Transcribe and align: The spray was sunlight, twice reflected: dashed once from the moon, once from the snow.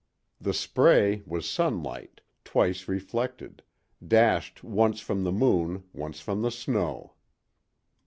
The 0.39 0.55
spray 0.55 1.21
was 1.27 1.47
sunlight, 1.47 2.21
twice 2.43 2.87
reflected: 2.87 3.61
dashed 4.03 4.63
once 4.63 4.99
from 4.99 5.23
the 5.23 5.31
moon, 5.31 5.83
once 5.93 6.19
from 6.19 6.41
the 6.41 6.49
snow. 6.49 7.13